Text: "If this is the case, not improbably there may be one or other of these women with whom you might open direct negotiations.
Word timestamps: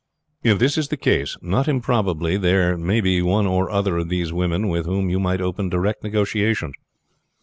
"If 0.41 0.57
this 0.57 0.79
is 0.79 0.87
the 0.87 0.97
case, 0.97 1.37
not 1.43 1.67
improbably 1.67 2.35
there 2.35 2.75
may 2.75 3.01
be 3.01 3.21
one 3.21 3.45
or 3.45 3.69
other 3.69 3.97
of 3.99 4.09
these 4.09 4.33
women 4.33 4.67
with 4.67 4.87
whom 4.87 5.11
you 5.11 5.19
might 5.19 5.41
open 5.41 5.69
direct 5.69 6.03
negotiations. 6.03 6.73